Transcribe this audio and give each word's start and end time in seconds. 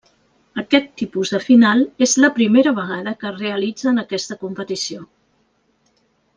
Aquest 0.61 0.87
tipus 1.01 1.33
de 1.33 1.41
final 1.43 1.83
és 2.07 2.15
la 2.25 2.31
primera 2.39 2.75
vegada 2.81 3.15
que 3.21 3.29
es 3.33 3.39
realitza 3.45 3.93
en 3.95 4.05
aquesta 4.07 4.39
competició. 4.47 5.07